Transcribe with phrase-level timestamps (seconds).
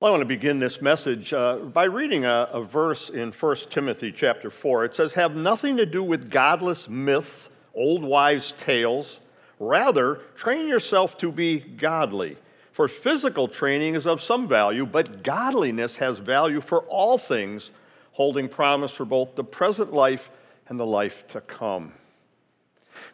[0.00, 3.56] Well, I want to begin this message uh, by reading a, a, verse in 1
[3.68, 4.84] Timothy chapter 4.
[4.84, 9.18] It says, Have nothing to do with godless myths, old wives' tales.
[9.58, 12.36] Rather, train yourself to be godly.
[12.70, 17.72] For physical training is of some value, but godliness has value for all things,
[18.12, 20.30] holding promise for both the present life
[20.68, 21.92] and the life to come.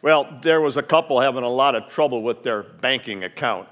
[0.03, 3.67] Well, there was a couple having a lot of trouble with their banking account.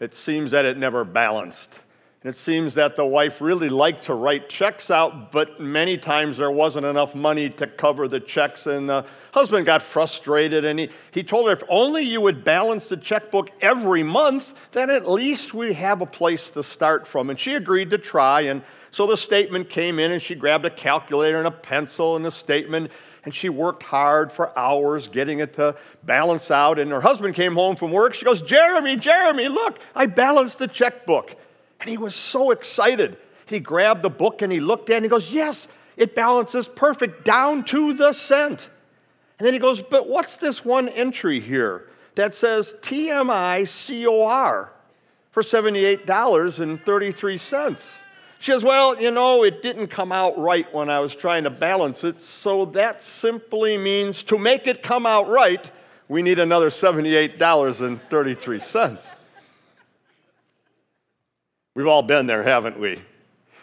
[0.00, 1.78] It seems that it never balanced.
[2.22, 6.50] It seems that the wife really liked to write checks out, but many times there
[6.50, 10.66] wasn't enough money to cover the checks, and the husband got frustrated.
[10.66, 14.90] And he, he told her, if only you would balance the checkbook every month, then
[14.90, 17.30] at least we have a place to start from.
[17.30, 18.42] And she agreed to try.
[18.42, 22.26] And so the statement came in, and she grabbed a calculator and a pencil and
[22.26, 22.90] a statement,
[23.24, 26.78] and she worked hard for hours getting it to balance out.
[26.78, 28.12] And her husband came home from work.
[28.12, 31.34] She goes, Jeremy, Jeremy, look, I balanced the checkbook.
[31.80, 33.16] And he was so excited.
[33.46, 35.66] He grabbed the book and he looked at it and he goes, Yes,
[35.96, 38.68] it balances perfect down to the cent.
[39.38, 44.70] And then he goes, But what's this one entry here that says TMI COR
[45.30, 47.96] for $78.33?
[48.38, 51.50] She says, Well, you know, it didn't come out right when I was trying to
[51.50, 55.70] balance it, so that simply means to make it come out right,
[56.08, 59.16] we need another $78.33.
[61.74, 63.00] We've all been there, haven't we?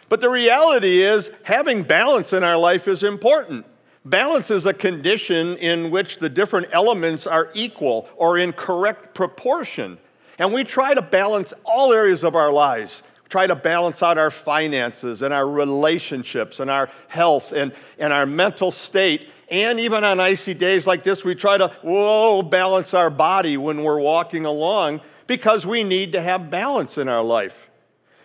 [0.08, 3.66] But the reality is, having balance in our life is important.
[4.04, 9.98] Balance is a condition in which the different elements are equal or in correct proportion.
[10.38, 13.02] And we try to balance all areas of our lives.
[13.24, 18.14] We try to balance out our finances and our relationships and our health and, and
[18.14, 19.28] our mental state.
[19.50, 23.82] And even on icy days like this, we try to, whoa, balance our body when
[23.82, 27.67] we're walking along because we need to have balance in our life.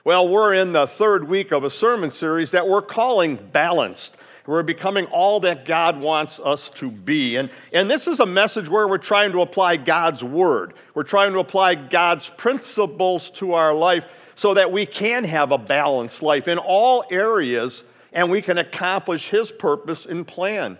[0.05, 4.17] Well, we're in the third week of a sermon series that we're calling Balanced.
[4.45, 7.37] We're becoming all that God wants us to be.
[7.37, 10.73] And, and this is a message where we're trying to apply God's word.
[10.93, 14.05] We're trying to apply God's principles to our life
[14.35, 19.29] so that we can have a balanced life in all areas and we can accomplish
[19.29, 20.77] His purpose and plan.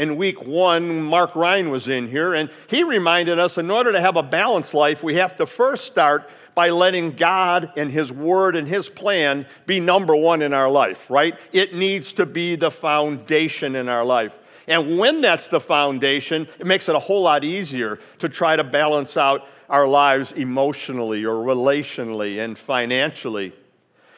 [0.00, 4.00] In week one, Mark Ryan was in here, and he reminded us in order to
[4.00, 8.56] have a balanced life, we have to first start by letting God and His Word
[8.56, 11.36] and His plan be number one in our life, right?
[11.52, 14.34] It needs to be the foundation in our life.
[14.66, 18.64] And when that's the foundation, it makes it a whole lot easier to try to
[18.64, 23.52] balance out our lives emotionally or relationally and financially.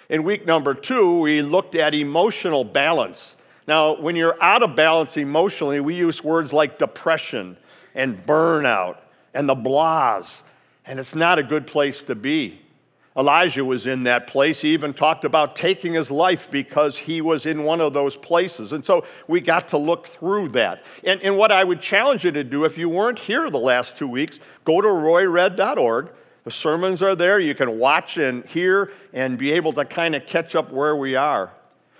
[0.08, 3.34] In week number two, we looked at emotional balance.
[3.66, 7.56] Now, when you're out of balance emotionally, we use words like depression
[7.94, 8.96] and burnout
[9.34, 10.42] and the blahs
[10.84, 12.60] and it's not a good place to be.
[13.16, 14.60] Elijah was in that place.
[14.60, 18.72] He even talked about taking his life because he was in one of those places.
[18.72, 20.82] And so we got to look through that.
[21.04, 23.98] And, and what I would challenge you to do, if you weren't here the last
[23.98, 26.10] two weeks, go to royred.org.
[26.44, 27.38] The sermons are there.
[27.38, 31.14] You can watch and hear and be able to kind of catch up where we
[31.14, 31.52] are.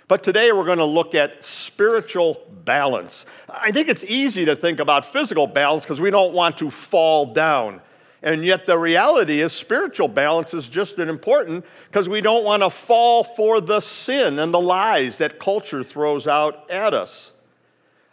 [0.07, 3.25] But today we're going to look at spiritual balance.
[3.49, 7.33] I think it's easy to think about physical balance because we don't want to fall
[7.33, 7.81] down.
[8.21, 12.63] And yet, the reality is, spiritual balance is just as important because we don't want
[12.63, 17.33] to fall for the sin and the lies that culture throws out at us.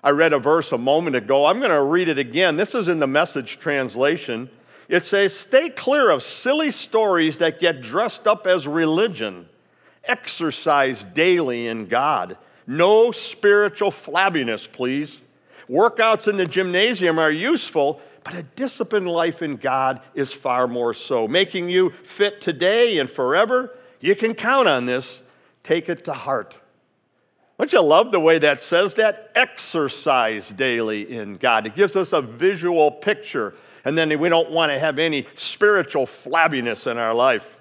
[0.03, 1.47] I read a verse a moment ago.
[1.47, 2.57] I'm going to read it again.
[2.57, 4.51] This is in the message translation.
[4.89, 9.49] It says, Stay clear of silly stories that get dressed up as religion.
[10.05, 12.37] Exercise daily in God.
[12.67, 15.21] No spiritual flabbiness, please.
[15.69, 20.95] Workouts in the gymnasium are useful, but a disciplined life in God is far more
[20.95, 23.77] so, making you fit today and forever.
[24.01, 25.23] You can count on this.
[25.63, 26.57] Take it to heart.
[27.59, 29.31] Don't you love the way that says that?
[29.35, 31.67] Exercise daily in God.
[31.67, 36.07] It gives us a visual picture, and then we don't want to have any spiritual
[36.07, 37.57] flabbiness in our life.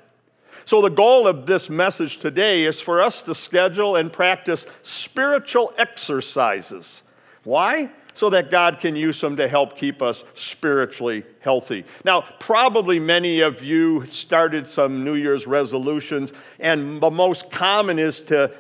[0.69, 5.73] So, the goal of this message today is for us to schedule and practice spiritual
[5.79, 7.01] exercises.
[7.43, 7.89] Why?
[8.13, 11.85] so that God can use them to help keep us spiritually healthy.
[12.03, 18.19] Now, probably many of you started some New Year's resolutions, and the most common is
[18.21, 18.51] to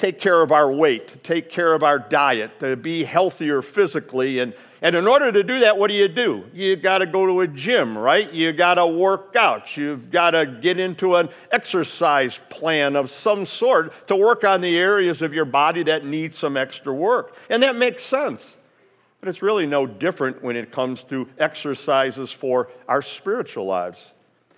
[0.00, 4.38] take care of our weight, to take care of our diet, to be healthier physically.
[4.38, 6.46] And, and in order to do that, what do you do?
[6.54, 8.32] You got to go to a gym, right?
[8.32, 9.76] You got to work out.
[9.76, 14.78] You've got to get into an exercise plan of some sort to work on the
[14.78, 17.36] areas of your body that need some extra work.
[17.50, 18.56] And that makes sense.
[19.20, 24.14] But it's really no different when it comes to exercises for our spiritual lives.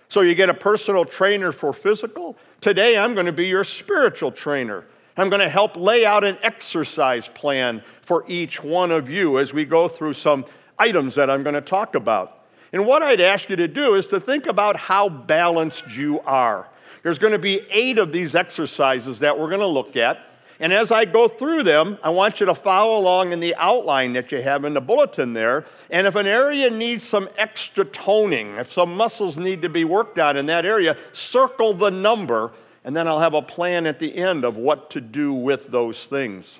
[0.07, 2.37] So you get a personal trainer for physical.
[2.61, 4.85] Today, I'm going to be your spiritual trainer.
[5.15, 9.53] I'm going to help lay out an exercise plan for each one of you as
[9.53, 10.45] we go through some
[10.79, 12.39] items that I'm going to talk about.
[12.71, 16.67] And what I'd ask you to do is to think about how balanced you are.
[17.03, 20.19] There's going to be eight of these exercises that we're going to look at.
[20.59, 24.13] And as I go through them, I want you to follow along in the outline
[24.13, 25.65] that you have in the bulletin there.
[25.89, 30.17] And if an area needs some extra toning, if some muscles need to be worked
[30.17, 32.51] on in that area, circle the number,
[32.83, 36.03] and then I'll have a plan at the end of what to do with those
[36.03, 36.59] things.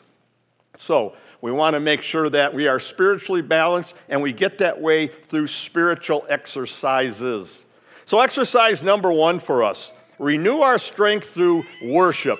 [0.78, 4.80] So, we want to make sure that we are spiritually balanced, and we get that
[4.80, 7.66] way through spiritual exercises.
[8.06, 12.40] So, exercise number one for us renew our strength through worship.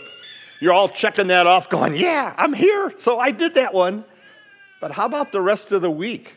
[0.62, 4.06] You're all checking that off, going, Yeah, I'm here, so I did that one.
[4.80, 6.34] But how about the rest of the week?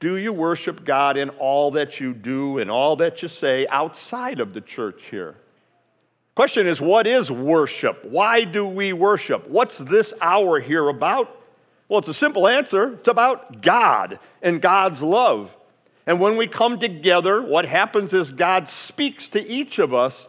[0.00, 4.40] Do you worship God in all that you do and all that you say outside
[4.40, 5.36] of the church here?
[6.34, 8.04] Question is, what is worship?
[8.04, 9.48] Why do we worship?
[9.48, 11.38] What's this hour here about?
[11.88, 12.94] Well, it's a simple answer.
[12.94, 15.54] It's about God and God's love.
[16.06, 20.28] And when we come together, what happens is God speaks to each of us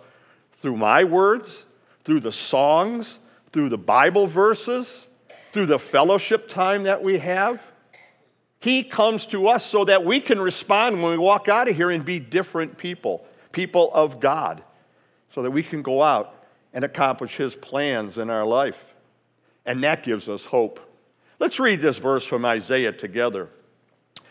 [0.58, 1.66] through my words,
[2.04, 3.20] through the songs,
[3.54, 5.08] through the Bible verses,
[5.54, 7.62] through the fellowship time that we have.
[8.60, 11.92] He comes to us so that we can respond when we walk out of here
[11.92, 14.64] and be different people, people of God,
[15.34, 18.84] so that we can go out and accomplish His plans in our life.
[19.66, 20.80] And that gives us hope.
[21.40, 23.50] Let's read this verse from Isaiah together.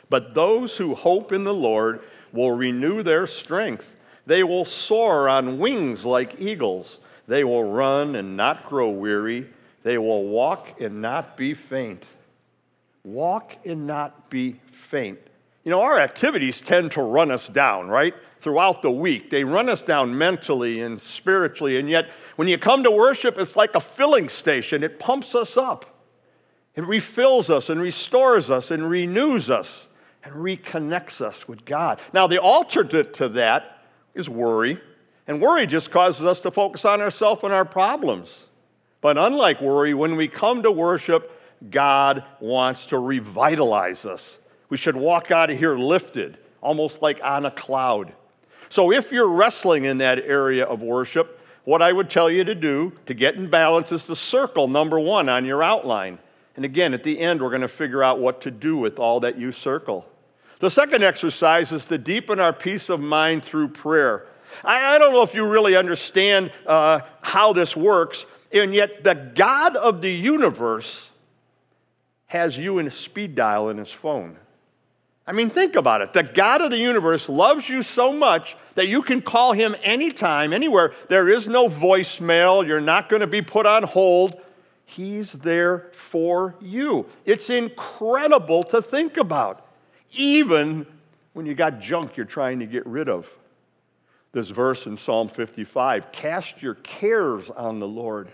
[0.08, 2.00] But those who hope in the Lord
[2.32, 3.94] will renew their strength.
[4.26, 6.98] They will soar on wings like eagles.
[7.26, 9.48] They will run and not grow weary.
[9.82, 12.04] They will walk and not be faint.
[13.04, 15.18] Walk and not be faint.
[15.64, 18.14] You know, our activities tend to run us down, right?
[18.40, 19.30] Throughout the week.
[19.30, 21.78] They run us down mentally and spiritually.
[21.78, 25.56] And yet, when you come to worship, it's like a filling station, it pumps us
[25.56, 25.86] up.
[26.74, 29.86] It refills us and restores us and renews us
[30.24, 32.00] and reconnects us with God.
[32.12, 34.80] Now, the alternate to that is worry.
[35.26, 38.46] And worry just causes us to focus on ourselves and our problems.
[39.00, 41.38] But unlike worry, when we come to worship,
[41.70, 44.38] God wants to revitalize us.
[44.72, 48.14] We should walk out of here lifted, almost like on a cloud.
[48.70, 52.54] So if you're wrestling in that area of worship, what I would tell you to
[52.54, 56.18] do to get in balance is to circle number one on your outline.
[56.56, 59.20] And again, at the end, we're going to figure out what to do with all
[59.20, 60.06] that you circle.
[60.60, 64.24] The second exercise is to deepen our peace of mind through prayer.
[64.64, 69.16] I, I don't know if you really understand uh, how this works, and yet the
[69.34, 71.10] God of the universe
[72.24, 74.38] has you in a speed dial in his phone.
[75.26, 76.12] I mean, think about it.
[76.12, 80.52] The God of the universe loves you so much that you can call him anytime,
[80.52, 80.94] anywhere.
[81.08, 82.66] There is no voicemail.
[82.66, 84.40] You're not going to be put on hold.
[84.84, 87.06] He's there for you.
[87.24, 89.66] It's incredible to think about,
[90.12, 90.86] even
[91.32, 93.30] when you got junk you're trying to get rid of
[94.32, 98.28] this verse in Psalm 55 Cast your cares on the Lord,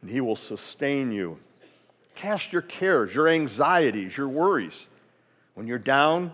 [0.00, 1.38] and he will sustain you.
[2.14, 4.88] Cast your cares, your anxieties, your worries.
[5.54, 6.32] When you're down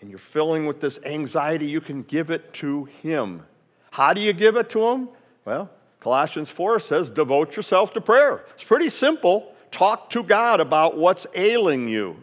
[0.00, 3.42] and you're filling with this anxiety, you can give it to him.
[3.90, 5.08] How do you give it to him?
[5.44, 5.70] Well,
[6.00, 8.44] Colossians 4 says, devote yourself to prayer.
[8.54, 9.54] It's pretty simple.
[9.70, 12.16] Talk to God about what's ailing you.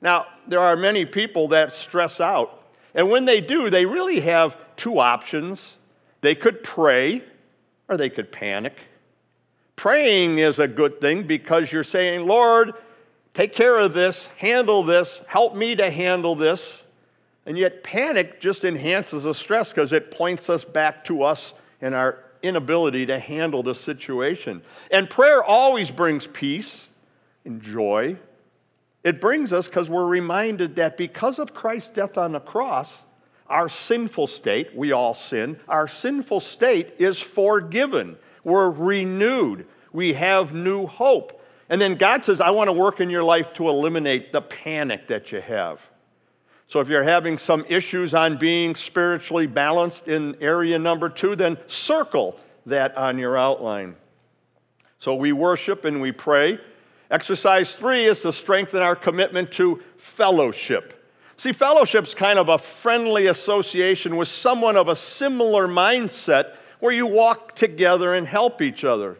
[0.00, 2.62] Now, there are many people that stress out
[2.94, 5.76] and when they do, they really have two options.
[6.20, 7.22] They could pray
[7.88, 8.76] or they could panic.
[9.76, 12.74] Praying is a good thing because you're saying, Lord,
[13.34, 16.82] take care of this, handle this, help me to handle this.
[17.44, 21.94] And yet, panic just enhances the stress because it points us back to us and
[21.94, 24.62] our inability to handle the situation.
[24.90, 26.86] And prayer always brings peace
[27.44, 28.16] and joy
[29.04, 33.04] it brings us because we're reminded that because of Christ's death on the cross,
[33.48, 38.16] our sinful state, we all sin, our sinful state is forgiven.
[38.44, 39.66] We're renewed.
[39.92, 41.40] We have new hope.
[41.72, 45.08] And then God says, I want to work in your life to eliminate the panic
[45.08, 45.80] that you have.
[46.66, 51.56] So if you're having some issues on being spiritually balanced in area number two, then
[51.68, 53.96] circle that on your outline.
[54.98, 56.58] So we worship and we pray.
[57.10, 61.10] Exercise three is to strengthen our commitment to fellowship.
[61.38, 67.06] See, fellowship's kind of a friendly association with someone of a similar mindset where you
[67.06, 69.16] walk together and help each other.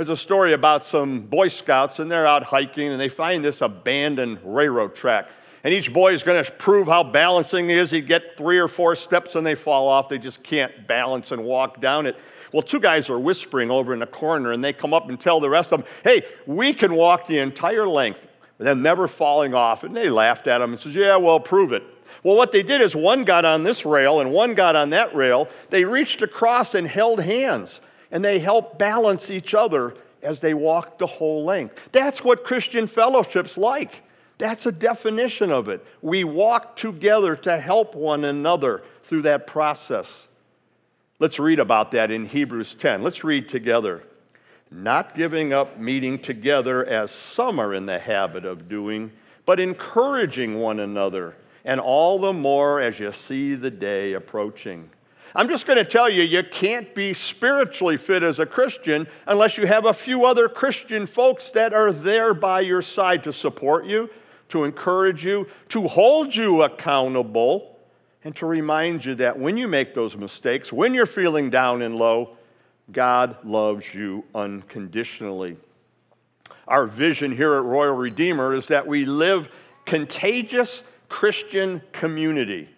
[0.00, 3.60] There's a story about some Boy Scouts, and they're out hiking and they find this
[3.60, 5.28] abandoned railroad track.
[5.62, 7.90] and each boy is going to prove how balancing he is.
[7.90, 10.08] He'd get three or four steps and they fall off.
[10.08, 12.16] They just can't balance and walk down it.
[12.50, 15.38] Well, two guys are whispering over in the corner, and they come up and tell
[15.38, 18.26] the rest of them, hey, we can walk the entire length,
[18.56, 19.84] then never falling off.
[19.84, 21.82] And they laughed at him and says, yeah, well, prove it.
[22.22, 25.14] Well, what they did is one got on this rail and one got on that
[25.14, 25.46] rail.
[25.68, 30.98] They reached across and held hands, and they help balance each other as they walk
[30.98, 31.76] the whole length.
[31.92, 34.02] That's what Christian fellowship's like.
[34.38, 35.84] That's a definition of it.
[36.02, 40.28] We walk together to help one another through that process.
[41.18, 43.02] Let's read about that in Hebrews 10.
[43.02, 44.02] Let's read together.
[44.70, 49.12] Not giving up meeting together as some are in the habit of doing,
[49.44, 54.88] but encouraging one another and all the more as you see the day approaching.
[55.34, 59.56] I'm just going to tell you, you can't be spiritually fit as a Christian unless
[59.56, 63.86] you have a few other Christian folks that are there by your side to support
[63.86, 64.10] you,
[64.48, 67.78] to encourage you, to hold you accountable,
[68.24, 71.96] and to remind you that when you make those mistakes, when you're feeling down and
[71.96, 72.36] low,
[72.92, 75.56] God loves you unconditionally.
[76.66, 79.48] Our vision here at Royal Redeemer is that we live
[79.84, 82.68] contagious Christian community.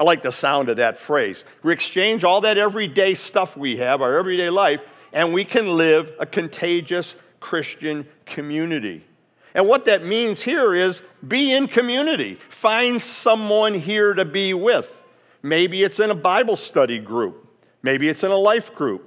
[0.00, 1.44] I like the sound of that phrase.
[1.62, 4.80] We exchange all that everyday stuff we have, our everyday life,
[5.12, 9.04] and we can live a contagious Christian community.
[9.52, 12.38] And what that means here is be in community.
[12.48, 15.02] Find someone here to be with.
[15.42, 17.46] Maybe it's in a Bible study group.
[17.82, 19.06] Maybe it's in a life group.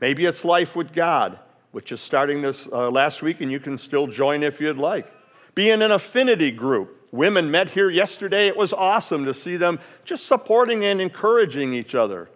[0.00, 1.38] Maybe it's Life with God,
[1.72, 5.06] which is starting this uh, last week, and you can still join if you'd like.
[5.54, 8.48] Be in an affinity group women met here yesterday.
[8.48, 12.28] It was awesome to see them just supporting and encouraging each other.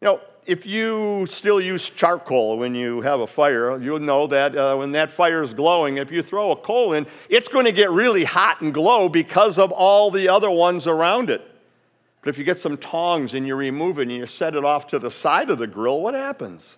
[0.00, 4.56] You know, if you still use charcoal when you have a fire, you'll know that
[4.56, 7.72] uh, when that fire is glowing, if you throw a coal in, it's going to
[7.72, 11.46] get really hot and glow because of all the other ones around it.
[12.22, 14.88] But if you get some tongs and you remove it and you set it off
[14.88, 16.76] to the side of the grill, what happens?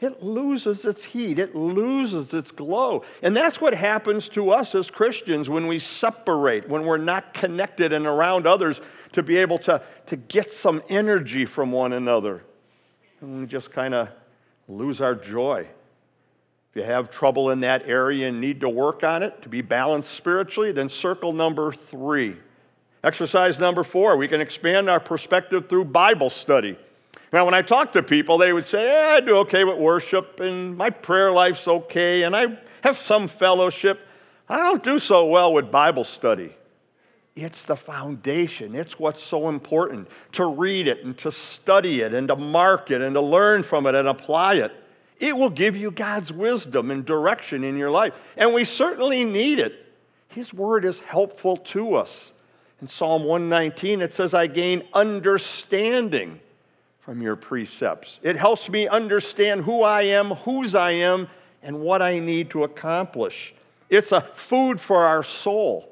[0.00, 3.04] It loses its heat, it loses its glow.
[3.20, 7.92] And that's what happens to us as Christians when we separate, when we're not connected
[7.92, 8.80] and around others
[9.12, 12.44] to be able to, to get some energy from one another.
[13.20, 14.08] And we just kind of
[14.68, 15.66] lose our joy.
[16.70, 19.62] If you have trouble in that area and need to work on it to be
[19.62, 22.36] balanced spiritually, then circle number three.
[23.02, 26.78] Exercise number four, we can expand our perspective through Bible study.
[27.32, 30.40] Now, when I talk to people, they would say, yeah, I do okay with worship,
[30.40, 34.00] and my prayer life's okay, and I have some fellowship.
[34.48, 36.54] I don't do so well with Bible study.
[37.36, 38.74] It's the foundation.
[38.74, 43.00] It's what's so important to read it and to study it and to mark it
[43.02, 44.72] and to learn from it and apply it.
[45.20, 48.14] It will give you God's wisdom and direction in your life.
[48.36, 49.86] And we certainly need it.
[50.28, 52.32] His word is helpful to us.
[52.80, 56.40] In Psalm 119, it says, I gain understanding
[57.08, 58.20] from your precepts.
[58.22, 61.26] It helps me understand who I am, whose I am,
[61.62, 63.54] and what I need to accomplish.
[63.88, 65.90] It's a food for our soul.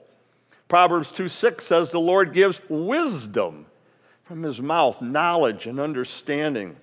[0.68, 3.64] Proverbs 2 6 says, The Lord gives wisdom
[4.24, 6.76] from his mouth, knowledge and understanding.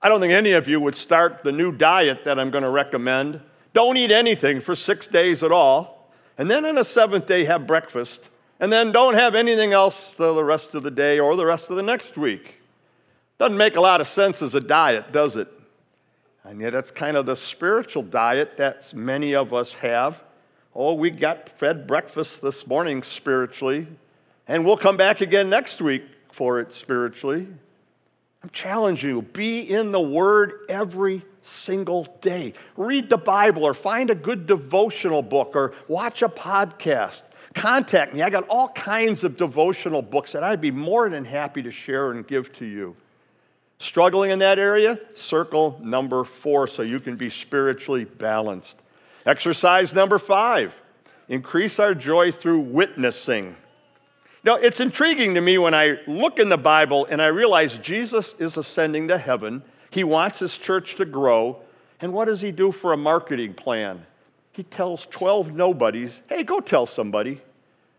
[0.00, 2.70] I don't think any of you would start the new diet that I'm going to
[2.70, 3.40] recommend.
[3.72, 7.66] Don't eat anything for six days at all, and then on the seventh day, have
[7.66, 8.28] breakfast,
[8.60, 11.76] and then don't have anything else the rest of the day or the rest of
[11.76, 12.55] the next week.
[13.38, 15.48] Doesn't make a lot of sense as a diet, does it?
[16.44, 20.22] And yet, it's kind of the spiritual diet that many of us have.
[20.74, 23.86] Oh, we got fed breakfast this morning spiritually,
[24.46, 27.48] and we'll come back again next week for it spiritually.
[28.42, 32.54] I'm challenging you be in the Word every single day.
[32.76, 37.22] Read the Bible or find a good devotional book or watch a podcast.
[37.54, 38.22] Contact me.
[38.22, 42.12] I got all kinds of devotional books that I'd be more than happy to share
[42.12, 42.94] and give to you.
[43.78, 44.98] Struggling in that area?
[45.14, 48.76] Circle number four so you can be spiritually balanced.
[49.26, 50.74] Exercise number five
[51.28, 53.56] increase our joy through witnessing.
[54.44, 58.32] Now, it's intriguing to me when I look in the Bible and I realize Jesus
[58.38, 59.60] is ascending to heaven.
[59.90, 61.58] He wants his church to grow.
[62.00, 64.06] And what does he do for a marketing plan?
[64.52, 67.40] He tells 12 nobodies, hey, go tell somebody.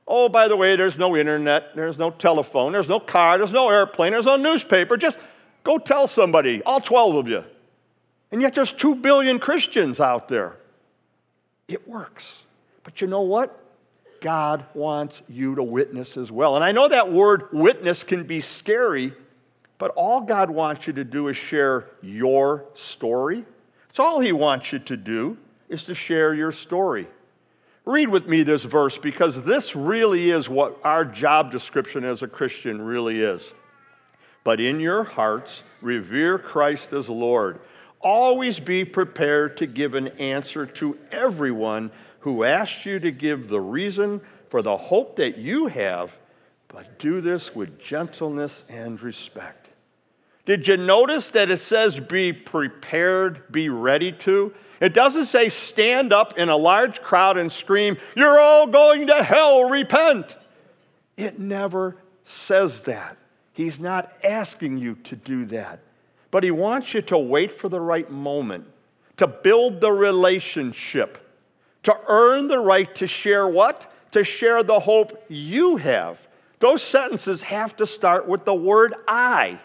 [0.07, 3.69] Oh, by the way, there's no internet, there's no telephone, there's no car, there's no
[3.69, 4.95] airplane, there's no newspaper.
[4.95, 5.19] Just
[5.67, 7.43] Go tell somebody, all 12 of you.
[8.31, 10.55] And yet there's 2 billion Christians out there.
[11.67, 12.43] It works.
[12.85, 13.61] But you know what?
[14.21, 16.55] God wants you to witness as well.
[16.55, 19.11] And I know that word witness can be scary,
[19.77, 23.43] but all God wants you to do is share your story.
[23.89, 27.09] It's all He wants you to do is to share your story.
[27.83, 32.27] Read with me this verse because this really is what our job description as a
[32.27, 33.53] Christian really is.
[34.47, 37.59] But in your hearts, revere Christ as Lord.
[37.99, 43.59] Always be prepared to give an answer to everyone who asks you to give the
[43.59, 46.17] reason for the hope that you have,
[46.69, 49.67] but do this with gentleness and respect.
[50.45, 54.53] Did you notice that it says be prepared, be ready to?
[54.79, 59.23] It doesn't say stand up in a large crowd and scream, You're all going to
[59.23, 60.37] hell, repent.
[61.17, 63.17] It never says that.
[63.57, 65.79] He's not asking you to do that.
[66.29, 68.67] But He wants you to wait for the right moment,
[69.17, 71.17] to build the relationship,
[71.81, 73.91] to earn the right to share what?
[74.11, 76.19] To share the hope you have.
[76.59, 79.59] Those sentences have to start with the word I.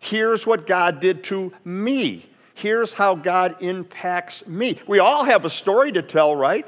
[0.00, 2.26] Here's what God did to me.
[2.52, 4.78] Here's how God impacts me.
[4.86, 6.66] We all have a story to tell, right?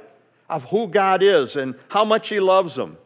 [0.48, 2.96] Of who God is and how much He loves them.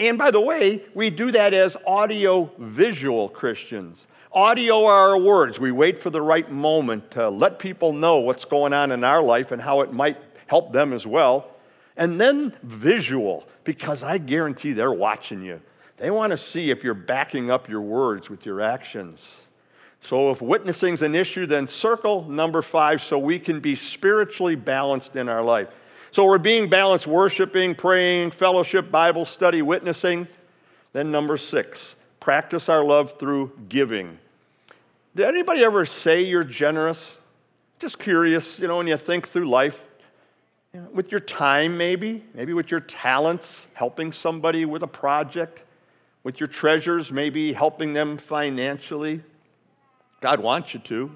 [0.00, 4.06] And by the way, we do that as audio visual Christians.
[4.32, 5.60] Audio are our words.
[5.60, 9.20] We wait for the right moment to let people know what's going on in our
[9.20, 10.16] life and how it might
[10.46, 11.54] help them as well.
[11.98, 15.60] And then visual, because I guarantee they're watching you.
[15.98, 19.42] They want to see if you're backing up your words with your actions.
[20.00, 24.54] So, if witnessing is an issue, then circle number five so we can be spiritually
[24.54, 25.68] balanced in our life.
[26.12, 30.26] So, we're being balanced worshiping, praying, fellowship, Bible study, witnessing.
[30.92, 34.18] Then, number six, practice our love through giving.
[35.14, 37.16] Did anybody ever say you're generous?
[37.78, 39.82] Just curious, you know, when you think through life,
[40.74, 45.62] you know, with your time, maybe, maybe with your talents, helping somebody with a project,
[46.22, 49.22] with your treasures, maybe helping them financially.
[50.20, 51.10] God wants you to.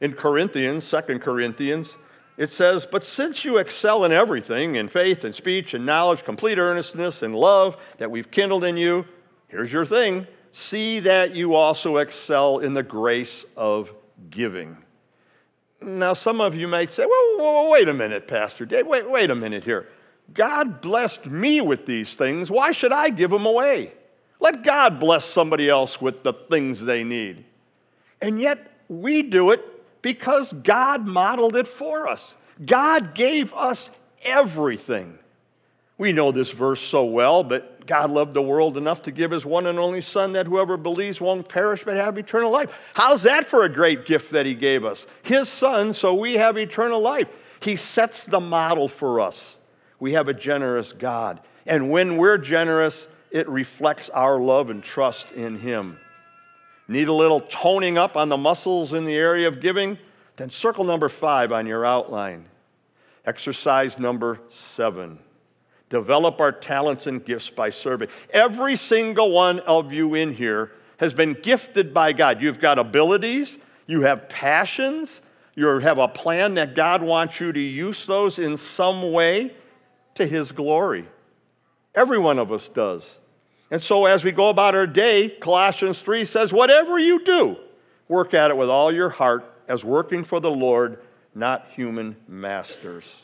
[0.00, 1.96] In Corinthians, Second Corinthians,
[2.36, 6.58] it says, But since you excel in everything, in faith and speech and knowledge, complete
[6.58, 9.04] earnestness and love that we've kindled in you,
[9.48, 13.90] here's your thing see that you also excel in the grace of
[14.28, 14.76] giving.
[15.80, 19.30] Now, some of you might say, whoa, whoa, wait a minute, Pastor Dave, wait, wait
[19.30, 19.88] a minute here.
[20.34, 22.50] God blessed me with these things.
[22.50, 23.92] Why should I give them away?
[24.40, 27.44] Let God bless somebody else with the things they need.
[28.20, 29.64] And yet, we do it
[30.02, 32.34] because God modeled it for us.
[32.64, 33.90] God gave us
[34.22, 35.18] everything.
[35.98, 39.46] We know this verse so well, but God loved the world enough to give his
[39.46, 42.72] one and only Son that whoever believes won't perish but have eternal life.
[42.94, 45.06] How's that for a great gift that he gave us?
[45.22, 47.28] His Son, so we have eternal life.
[47.60, 49.58] He sets the model for us.
[50.00, 51.40] We have a generous God.
[51.66, 55.98] And when we're generous, it reflects our love and trust in him.
[56.88, 59.98] Need a little toning up on the muscles in the area of giving?
[60.36, 62.46] Then circle number five on your outline.
[63.24, 65.18] Exercise number seven
[65.92, 68.08] develop our talents and gifts by serving.
[68.30, 72.40] Every single one of you in here has been gifted by God.
[72.40, 75.20] You've got abilities, you have passions,
[75.54, 79.54] you have a plan that God wants you to use those in some way
[80.14, 81.06] to His glory.
[81.94, 83.18] Every one of us does.
[83.72, 87.56] And so as we go about our day, Colossians 3 says, Whatever you do,
[88.06, 90.98] work at it with all your heart as working for the Lord,
[91.34, 93.22] not human masters.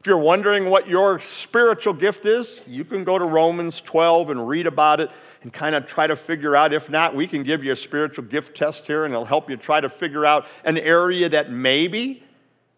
[0.00, 4.48] If you're wondering what your spiritual gift is, you can go to Romans 12 and
[4.48, 5.10] read about it
[5.42, 6.72] and kind of try to figure out.
[6.72, 9.58] If not, we can give you a spiritual gift test here and it'll help you
[9.58, 12.22] try to figure out an area that maybe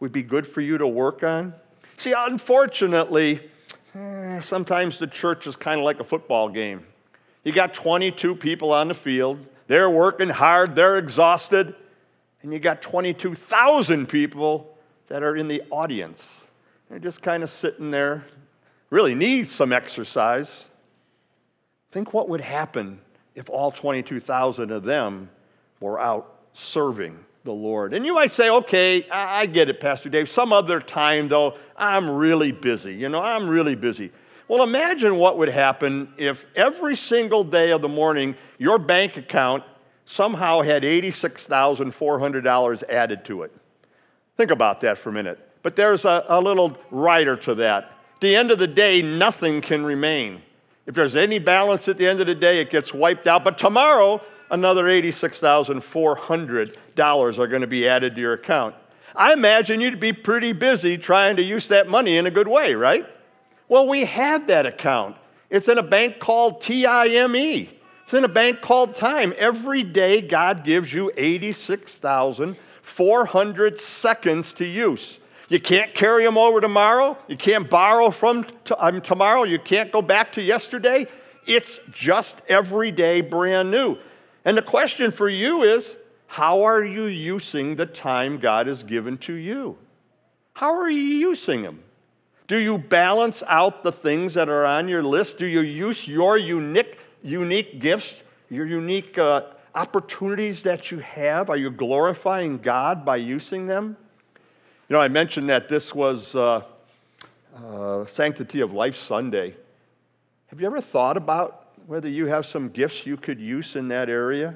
[0.00, 1.54] would be good for you to work on.
[1.96, 3.48] See, unfortunately,
[3.98, 6.86] eh, sometimes the church is kind of like a football game.
[7.44, 11.74] You got 22 people on the field, they're working hard, they're exhausted,
[12.42, 14.76] and you got 22,000 people
[15.08, 16.44] that are in the audience
[16.88, 18.24] they're just kind of sitting there,
[18.90, 20.68] really need some exercise.
[21.90, 23.00] Think what would happen
[23.34, 25.28] if all 22,000 of them
[25.80, 27.94] were out serving the Lord.
[27.94, 30.28] And you might say, okay, I get it, Pastor Dave.
[30.28, 32.94] Some other time, though, I'm really busy.
[32.94, 34.12] You know, I'm really busy.
[34.48, 39.62] Well, imagine what would happen if every single day of the morning your bank account
[40.06, 43.54] somehow had $86,400 added to it.
[44.36, 45.38] Think about that for a minute.
[45.62, 47.84] But there's a, a little rider to that.
[47.84, 50.40] At the end of the day, nothing can remain.
[50.86, 53.44] If there's any balance at the end of the day, it gets wiped out.
[53.44, 58.74] But tomorrow, another $86,400 are going to be added to your account.
[59.18, 62.74] I imagine you'd be pretty busy trying to use that money in a good way,
[62.74, 63.04] right?
[63.68, 65.16] Well, we have that account.
[65.50, 67.68] It's in a bank called TIME.
[68.04, 69.34] It's in a bank called Time.
[69.36, 75.18] Every day, God gives you 86,400 seconds to use.
[75.48, 77.18] You can't carry them over tomorrow.
[77.26, 79.42] You can't borrow from t- um, tomorrow.
[79.42, 81.08] You can't go back to yesterday.
[81.44, 83.98] It's just every day brand new.
[84.44, 85.96] And the question for you is
[86.28, 89.76] how are you using the time God has given to you?
[90.52, 91.82] How are you using them?
[92.46, 95.38] Do you balance out the things that are on your list?
[95.38, 101.48] Do you use your unique, unique gifts, your unique uh, opportunities that you have?
[101.48, 103.96] Are you glorifying God by using them?
[104.88, 106.62] You know, I mentioned that this was uh,
[107.56, 109.54] uh, Sanctity of Life Sunday.
[110.48, 114.10] Have you ever thought about whether you have some gifts you could use in that
[114.10, 114.54] area?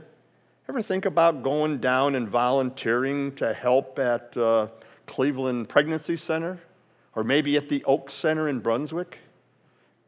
[0.72, 4.68] Ever think about going down and volunteering to help at uh,
[5.04, 6.58] Cleveland Pregnancy Center?
[7.14, 9.18] Or maybe at the Oak Center in Brunswick?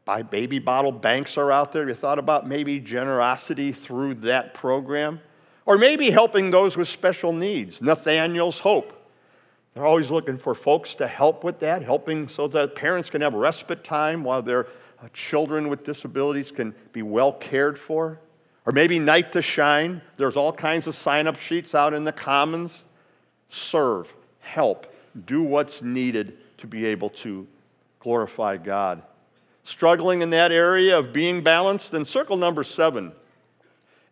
[0.05, 1.87] By baby bottle banks are out there.
[1.87, 5.21] You thought about maybe generosity through that program?
[5.67, 9.07] Or maybe helping those with special needs, Nathaniel's Hope.
[9.75, 13.35] They're always looking for folks to help with that, helping so that parents can have
[13.35, 14.65] respite time while their
[14.99, 18.19] uh, children with disabilities can be well cared for.
[18.65, 20.01] Or maybe Night to Shine.
[20.17, 22.83] There's all kinds of sign up sheets out in the commons.
[23.49, 24.93] Serve, help,
[25.25, 27.47] do what's needed to be able to
[27.99, 29.03] glorify God.
[29.63, 33.11] Struggling in that area of being balanced, then circle number seven.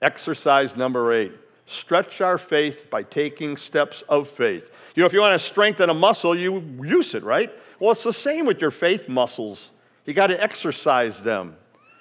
[0.02, 1.32] Exercise number eight.
[1.66, 4.70] Stretch our faith by taking steps of faith.
[4.96, 7.52] You know, if you want to strengthen a muscle, you use it, right?
[7.80, 9.72] Well, it's the same with your faith muscles.
[10.06, 11.56] You got to exercise them.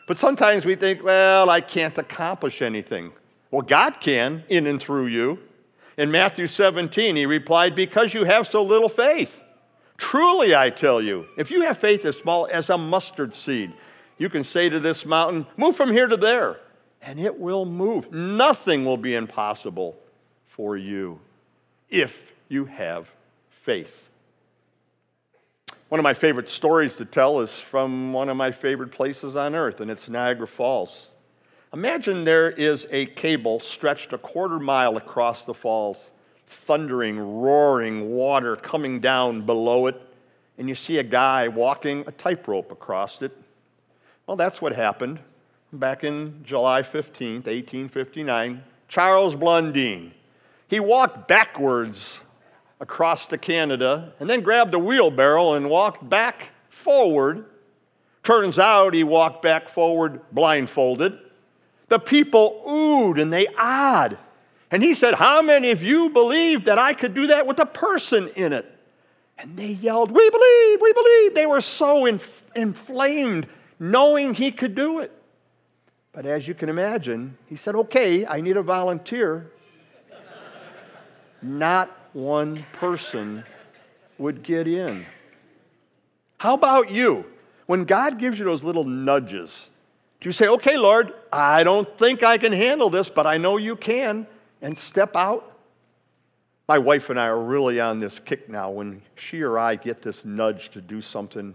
[0.06, 3.12] But sometimes we think, well, I can't accomplish anything.
[3.50, 5.38] Well, God can in and through you.
[5.96, 9.40] In Matthew 17, he replied, Because you have so little faith.
[9.96, 13.72] Truly, I tell you, if you have faith as small as a mustard seed,
[14.18, 16.58] you can say to this mountain, Move from here to there,
[17.02, 18.10] and it will move.
[18.10, 19.96] Nothing will be impossible
[20.46, 21.20] for you
[21.90, 23.10] if you have
[23.50, 24.08] faith.
[25.92, 29.54] One of my favorite stories to tell is from one of my favorite places on
[29.54, 31.08] earth, and it's Niagara Falls.
[31.74, 36.10] Imagine there is a cable stretched a quarter mile across the falls,
[36.46, 40.00] thundering, roaring water coming down below it,
[40.56, 43.36] and you see a guy walking a tightrope across it.
[44.26, 45.18] Well, that's what happened
[45.74, 48.64] back in July 15th, 1859.
[48.88, 50.14] Charles Blondin.
[50.68, 52.18] He walked backwards
[52.82, 57.46] across to Canada and then grabbed a wheelbarrow and walked back forward.
[58.24, 61.16] Turns out he walked back forward blindfolded.
[61.88, 64.18] The people oohed and they awed.
[64.72, 67.66] And he said, How many of you believe that I could do that with a
[67.66, 68.66] person in it?
[69.38, 71.34] And they yelled, We believe, we believe.
[71.34, 73.46] They were so inf- inflamed
[73.78, 75.12] knowing he could do it.
[76.12, 79.52] But as you can imagine, he said, Okay, I need a volunteer.
[81.42, 83.44] Not one person
[84.18, 85.06] would get in.
[86.38, 87.24] How about you?
[87.66, 89.70] When God gives you those little nudges,
[90.20, 93.56] do you say, okay, Lord, I don't think I can handle this, but I know
[93.56, 94.26] you can,
[94.60, 95.48] and step out?
[96.68, 100.00] My wife and I are really on this kick now when she or I get
[100.02, 101.54] this nudge to do something,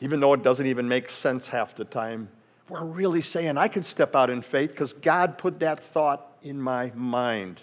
[0.00, 2.28] even though it doesn't even make sense half the time.
[2.68, 6.60] We're really saying, I can step out in faith because God put that thought in
[6.60, 7.60] my mind.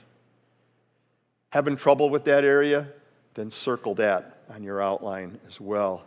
[1.51, 2.87] Having trouble with that area?
[3.33, 6.03] Then circle that on your outline as well.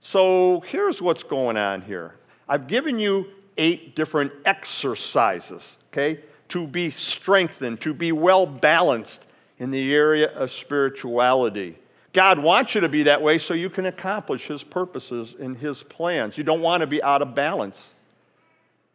[0.00, 2.16] So here's what's going on here.
[2.48, 3.26] I've given you
[3.58, 9.26] eight different exercises, okay, to be strengthened, to be well balanced
[9.58, 11.76] in the area of spirituality.
[12.12, 15.82] God wants you to be that way so you can accomplish His purposes and His
[15.82, 16.36] plans.
[16.38, 17.92] You don't want to be out of balance.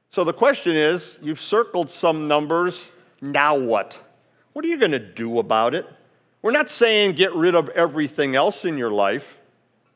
[0.10, 2.90] So the question is you've circled some numbers,
[3.22, 3.98] now what?
[4.56, 5.86] What are you going to do about it?
[6.41, 9.38] We're not saying get rid of everything else in your life.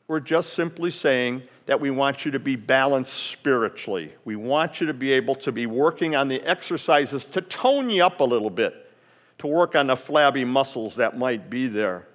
[0.06, 4.12] We're just simply saying that we want you to be balanced spiritually.
[4.26, 8.04] We want you to be able to be working on the exercises to tone you
[8.04, 8.92] up a little bit,
[9.38, 12.06] to work on the flabby muscles that might be there.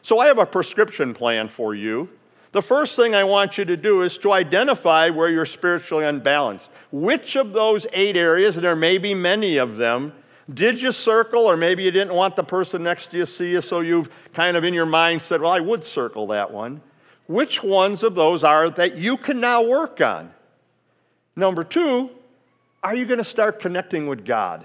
[0.00, 2.08] So, I have a prescription plan for you.
[2.52, 6.70] The first thing I want you to do is to identify where you're spiritually unbalanced.
[6.92, 10.14] Which of those eight areas, and there may be many of them,
[10.52, 13.52] did you circle, or maybe you didn't want the person next to you to see
[13.52, 16.80] you, so you've kind of in your mind said, Well, I would circle that one.
[17.26, 20.32] Which ones of those are that you can now work on?
[21.36, 22.10] Number two,
[22.82, 24.64] are you going to start connecting with God?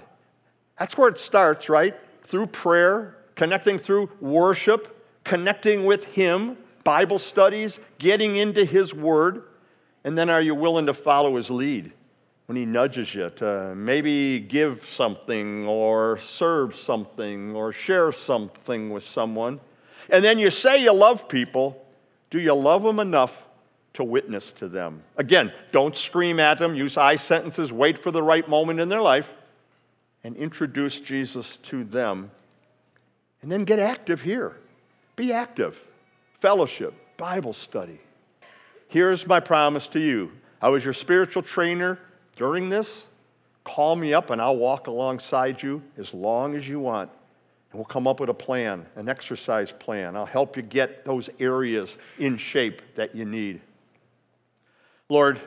[0.78, 1.94] That's where it starts, right?
[2.22, 9.44] Through prayer, connecting through worship, connecting with Him, Bible studies, getting into His Word.
[10.04, 11.92] And then are you willing to follow His lead?
[12.46, 19.02] When he nudges you to maybe give something or serve something or share something with
[19.02, 19.60] someone.
[20.08, 21.84] And then you say you love people,
[22.30, 23.44] Do you love them enough
[23.94, 25.02] to witness to them?
[25.16, 29.02] Again, don't scream at them, use I sentences, wait for the right moment in their
[29.02, 29.28] life,
[30.22, 32.30] and introduce Jesus to them.
[33.42, 34.56] And then get active here.
[35.16, 35.82] Be active.
[36.40, 37.98] Fellowship, Bible study.
[38.88, 40.30] Here's my promise to you
[40.62, 41.98] I was your spiritual trainer
[42.36, 43.06] during this.
[43.64, 47.10] Call me up and I'll walk alongside you as long as you want.
[47.72, 50.16] And we'll come up with a plan, an exercise plan.
[50.16, 53.60] I'll help you get those areas in shape that you need.
[55.08, 55.40] Lord,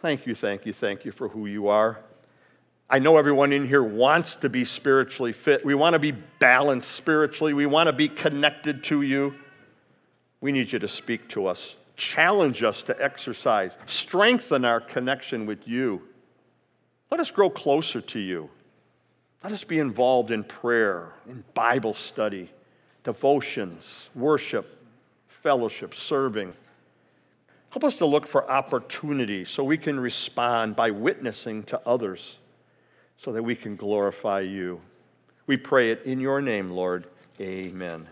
[0.00, 1.98] thank you, thank you, thank you for who you are.
[2.88, 5.64] I know everyone in here wants to be spiritually fit.
[5.64, 7.54] We want to be balanced spiritually.
[7.54, 9.36] We want to be connected to you.
[10.40, 15.68] We need you to speak to us, challenge us to exercise, strengthen our connection with
[15.68, 16.02] you.
[17.10, 18.48] Let us grow closer to you.
[19.42, 22.50] Let us be involved in prayer, in Bible study,
[23.04, 24.78] devotions, worship,
[25.28, 26.52] fellowship, serving.
[27.70, 32.38] Help us to look for opportunities so we can respond by witnessing to others
[33.16, 34.80] so that we can glorify you.
[35.46, 37.06] We pray it in your name, Lord.
[37.40, 38.06] Amen.